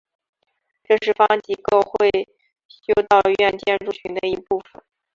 [0.83, 2.09] 这是方济各会
[2.67, 4.81] 修道院建筑群的一部分。